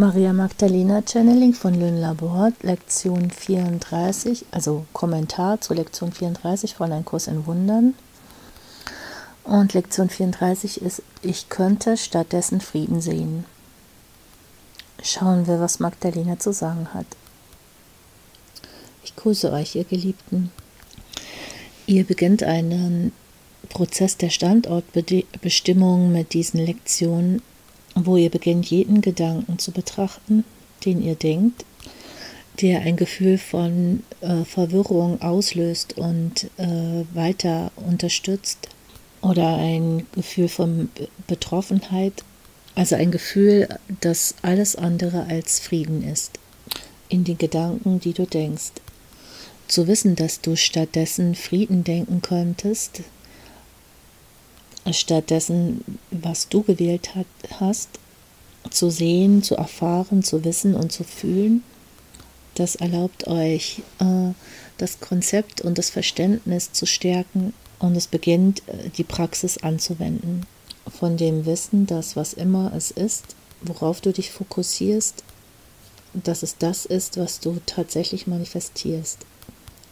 [0.00, 7.04] Maria Magdalena Channeling von Lynn Laborde, Lektion 34, also Kommentar zu Lektion 34 von Ein
[7.04, 7.94] Kurs in Wundern.
[9.42, 13.44] Und Lektion 34 ist, ich könnte stattdessen Frieden sehen.
[15.02, 17.06] Schauen wir, was Magdalena zu sagen hat.
[19.02, 20.52] Ich grüße euch, ihr Geliebten.
[21.86, 23.10] Ihr beginnt einen
[23.68, 27.42] Prozess der Standortbestimmung mit diesen Lektionen
[27.94, 30.44] wo ihr beginnt, jeden Gedanken zu betrachten,
[30.84, 31.64] den ihr denkt,
[32.60, 38.68] der ein Gefühl von äh, Verwirrung auslöst und äh, weiter unterstützt
[39.20, 40.88] oder ein Gefühl von
[41.26, 42.24] Betroffenheit,
[42.74, 43.68] also ein Gefühl,
[44.00, 46.38] das alles andere als Frieden ist,
[47.08, 48.72] in den Gedanken, die du denkst.
[49.66, 53.02] Zu wissen, dass du stattdessen Frieden denken könntest,
[54.92, 57.26] stattdessen, was du gewählt hat,
[57.60, 57.88] hast,
[58.70, 61.62] zu sehen, zu erfahren, zu wissen und zu fühlen.
[62.54, 64.32] Das erlaubt euch, äh,
[64.78, 70.46] das Konzept und das Verständnis zu stärken und es beginnt, äh, die Praxis anzuwenden.
[70.98, 75.22] Von dem Wissen, dass was immer es ist, worauf du dich fokussierst,
[76.14, 79.18] dass es das ist, was du tatsächlich manifestierst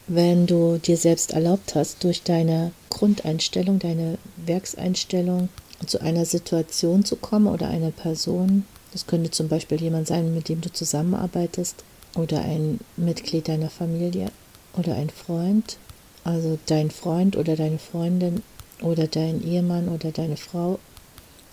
[0.06, 5.50] wenn du dir selbst erlaubt hast, durch deine Grundeinstellung, deine Werkseinstellung
[5.84, 8.64] zu einer Situation zu kommen oder einer Person.
[8.92, 14.32] Das könnte zum Beispiel jemand sein, mit dem du zusammenarbeitest oder ein Mitglied deiner Familie
[14.78, 15.76] oder ein Freund,
[16.24, 18.42] also dein Freund oder deine Freundin
[18.80, 20.78] oder dein Ehemann oder deine Frau,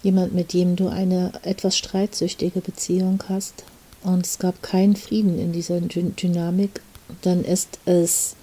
[0.01, 3.65] jemand, mit dem du eine etwas streitsüchtige Beziehung hast.
[4.01, 6.81] Und es gab keinen Frieden in dieser Dynamik,
[7.21, 8.37] dann ist es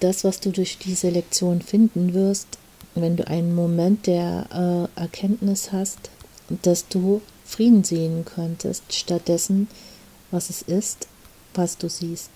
[0.00, 2.58] das, was du durch diese Lektion finden wirst,
[2.94, 6.10] wenn du einen Moment der äh, Erkenntnis hast,
[6.62, 9.68] dass du Frieden sehen könntest, stattdessen,
[10.30, 11.08] was es ist,
[11.54, 12.30] was du siehst.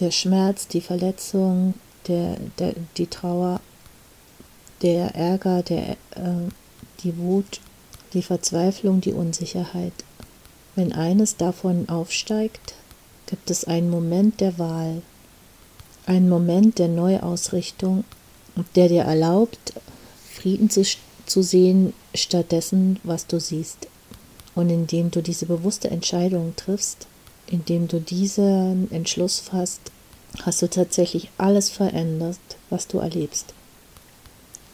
[0.00, 1.74] Der Schmerz, die Verletzung,
[2.06, 3.60] der, der, die Trauer,
[4.82, 6.48] der Ärger, der, äh,
[7.02, 7.60] die Wut,
[8.12, 9.92] die Verzweiflung, die Unsicherheit.
[10.74, 12.74] Wenn eines davon aufsteigt,
[13.26, 15.02] gibt es einen Moment der Wahl,
[16.08, 18.04] ein Moment der Neuausrichtung,
[18.74, 19.74] der dir erlaubt,
[20.32, 20.82] Frieden zu,
[21.26, 23.88] zu sehen, stattdessen, was du siehst.
[24.54, 27.06] Und indem du diese bewusste Entscheidung triffst,
[27.46, 29.92] indem du diesen Entschluss fasst,
[30.42, 32.38] hast du tatsächlich alles verändert,
[32.70, 33.52] was du erlebst.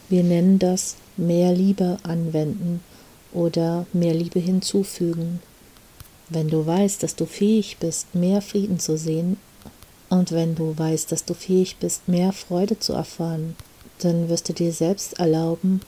[0.08, 2.80] Wir nennen das mehr Liebe anwenden
[3.32, 5.40] oder mehr Liebe hinzufügen.
[6.28, 9.36] Wenn du weißt, dass du fähig bist, mehr Frieden zu sehen,
[10.08, 13.56] und wenn du weißt, dass du fähig bist, mehr Freude zu erfahren,
[13.98, 15.80] dann wirst du dir selbst erlauben,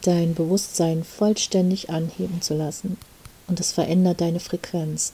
[0.00, 2.96] dein Bewusstsein vollständig anheben zu lassen.
[3.46, 5.12] Und es verändert deine Frequenz.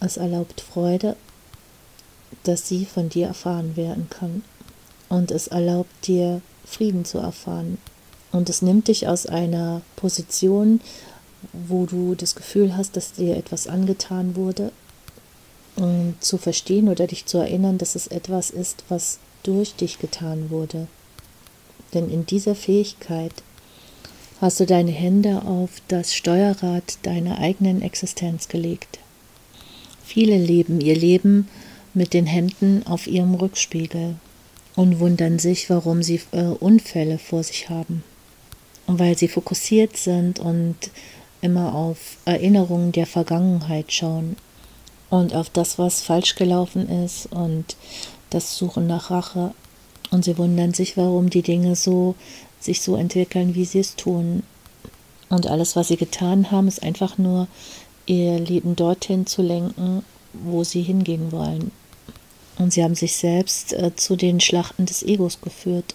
[0.00, 1.16] Es erlaubt Freude,
[2.44, 4.42] dass sie von dir erfahren werden kann.
[5.08, 7.78] Und es erlaubt dir Frieden zu erfahren.
[8.32, 10.80] Und es nimmt dich aus einer Position,
[11.52, 14.72] wo du das Gefühl hast, dass dir etwas angetan wurde,
[15.76, 20.50] um zu verstehen oder dich zu erinnern, dass es etwas ist, was durch dich getan
[20.50, 20.86] wurde.
[21.92, 23.32] Denn in dieser Fähigkeit
[24.40, 28.98] hast du deine Hände auf das Steuerrad deiner eigenen Existenz gelegt.
[30.04, 31.48] Viele leben ihr Leben
[31.94, 34.16] mit den Händen auf ihrem Rückspiegel
[34.74, 38.02] und wundern sich, warum sie äh, Unfälle vor sich haben.
[38.86, 40.76] Und weil sie fokussiert sind und
[41.40, 44.36] immer auf Erinnerungen der Vergangenheit schauen
[45.10, 47.76] und auf das, was falsch gelaufen ist und
[48.30, 49.52] das Suchen nach Rache.
[50.10, 52.14] Und sie wundern sich, warum die Dinge so
[52.60, 54.42] sich so entwickeln, wie sie es tun.
[55.28, 57.46] Und alles, was sie getan haben, ist einfach nur
[58.06, 61.70] ihr Leben dorthin zu lenken, wo sie hingehen wollen.
[62.58, 65.94] Und sie haben sich selbst äh, zu den Schlachten des Egos geführt.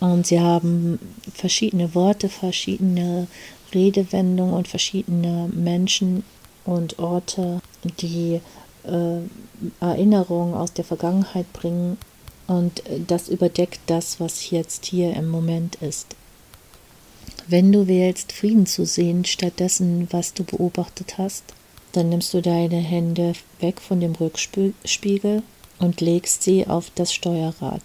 [0.00, 0.98] Und sie haben
[1.34, 3.26] verschiedene Worte, verschiedene
[3.74, 6.22] Redewendungen und verschiedene Menschen
[6.68, 7.62] und Orte,
[8.00, 8.40] die
[8.84, 9.20] äh,
[9.80, 11.96] Erinnerungen aus der Vergangenheit bringen
[12.46, 16.14] und das überdeckt das, was jetzt hier im Moment ist.
[17.46, 21.44] Wenn du wählst, Frieden zu sehen, stattdessen, was du beobachtet hast,
[21.92, 25.42] dann nimmst du deine Hände weg von dem Rückspiegel
[25.78, 27.82] und legst sie auf das Steuerrad.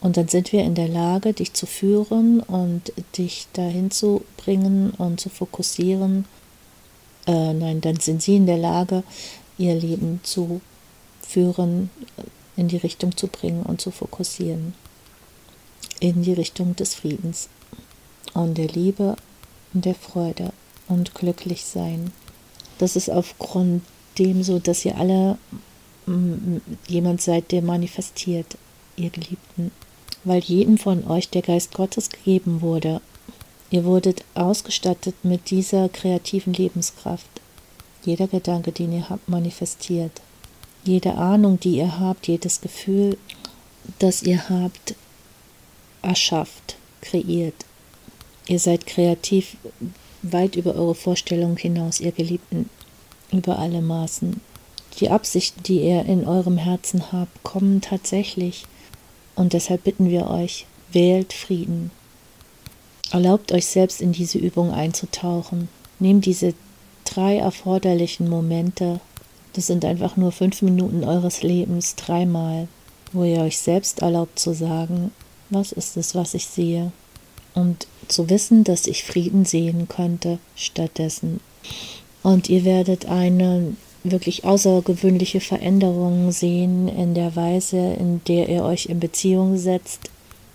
[0.00, 4.92] Und dann sind wir in der Lage, dich zu führen und dich dahin zu bringen
[4.96, 6.24] und zu fokussieren
[7.26, 9.04] äh, nein, dann sind sie in der Lage,
[9.58, 10.60] ihr Leben zu
[11.20, 11.90] führen,
[12.56, 14.74] in die Richtung zu bringen und zu fokussieren.
[16.00, 17.48] In die Richtung des Friedens
[18.34, 19.16] und der Liebe
[19.72, 20.52] und der Freude
[20.88, 22.12] und glücklich sein.
[22.78, 23.82] Das ist aufgrund
[24.18, 25.38] dem so, dass ihr alle
[26.88, 28.58] jemand seid, der manifestiert,
[28.96, 29.70] ihr Geliebten.
[30.24, 33.00] Weil jedem von euch der Geist Gottes gegeben wurde.
[33.72, 37.40] Ihr wurdet ausgestattet mit dieser kreativen Lebenskraft.
[38.04, 40.20] Jeder Gedanke, den ihr habt, manifestiert.
[40.84, 43.16] Jede Ahnung, die ihr habt, jedes Gefühl,
[43.98, 44.94] das ihr habt,
[46.02, 47.54] erschafft, kreiert.
[48.46, 49.56] Ihr seid kreativ
[50.20, 52.68] weit über eure Vorstellung hinaus, ihr Geliebten,
[53.32, 54.42] über alle Maßen.
[55.00, 58.66] Die Absichten, die ihr in eurem Herzen habt, kommen tatsächlich.
[59.34, 61.90] Und deshalb bitten wir euch, wählt Frieden.
[63.12, 65.68] Erlaubt euch selbst in diese Übung einzutauchen.
[65.98, 66.54] Nehmt diese
[67.04, 69.00] drei erforderlichen Momente,
[69.52, 72.68] das sind einfach nur fünf Minuten eures Lebens, dreimal,
[73.12, 75.10] wo ihr euch selbst erlaubt zu sagen,
[75.50, 76.90] was ist es, was ich sehe?
[77.52, 81.40] Und zu wissen, dass ich Frieden sehen könnte stattdessen.
[82.22, 88.86] Und ihr werdet eine wirklich außergewöhnliche Veränderung sehen in der Weise, in der ihr euch
[88.86, 90.08] in Beziehung setzt,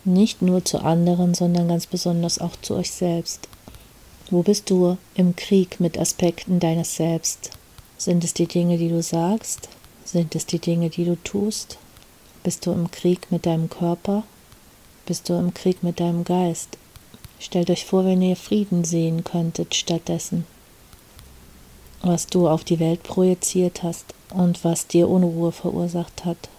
[0.08, 3.48] nicht nur zu anderen, sondern ganz besonders auch zu euch selbst.
[4.30, 7.52] Wo bist du im Krieg mit Aspekten deines Selbst?
[7.98, 9.70] Sind es die Dinge, die du sagst?
[10.04, 11.78] Sind es die Dinge, die du tust?
[12.44, 14.24] Bist du im Krieg mit deinem Körper?
[15.06, 16.78] Bist du im Krieg mit deinem Geist?
[17.40, 20.46] Stellt euch vor, wenn ihr Frieden sehen könntet stattdessen
[22.02, 26.50] was du auf die Welt projiziert hast und was dir Unruhe verursacht hat.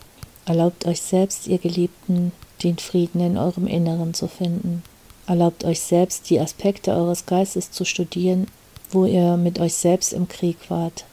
[0.47, 2.33] Erlaubt euch selbst, ihr Geliebten,
[2.63, 4.83] den Frieden in eurem Inneren zu finden.
[5.27, 8.47] Erlaubt euch selbst, die Aspekte eures Geistes zu studieren,
[8.91, 11.05] wo ihr mit euch selbst im Krieg wart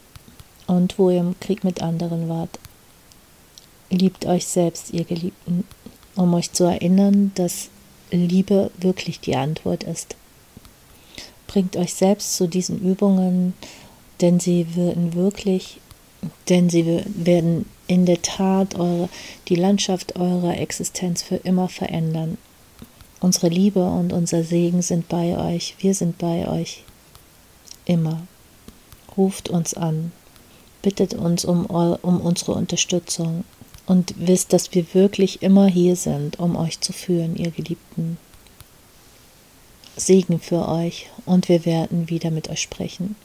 [0.66, 2.58] und wo ihr im Krieg mit anderen wart.
[3.90, 5.64] Liebt euch selbst, ihr Geliebten,
[6.16, 7.68] um euch zu erinnern, dass
[8.10, 10.16] Liebe wirklich die Antwort ist.
[11.46, 13.54] Bringt euch selbst zu diesen Übungen
[14.20, 15.80] denn sie würden wirklich,
[16.48, 19.08] denn sie werden in der Tat eure,
[19.48, 22.38] die Landschaft eurer Existenz für immer verändern.
[23.20, 26.84] Unsere Liebe und unser Segen sind bei euch, wir sind bei euch
[27.84, 28.26] immer.
[29.16, 30.12] Ruft uns an,
[30.82, 33.44] bittet uns um, um unsere Unterstützung
[33.86, 38.18] und wisst, dass wir wirklich immer hier sind, um euch zu führen, ihr Geliebten.
[39.96, 43.16] Segen für euch und wir werden wieder mit euch sprechen.